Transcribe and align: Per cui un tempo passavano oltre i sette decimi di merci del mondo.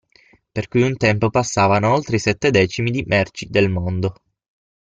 Per 0.51 0.67
cui 0.67 0.81
un 0.81 0.97
tempo 0.97 1.29
passavano 1.29 1.93
oltre 1.93 2.15
i 2.15 2.19
sette 2.19 2.49
decimi 2.49 2.89
di 2.89 3.03
merci 3.05 3.47
del 3.51 3.69
mondo. 3.69 4.15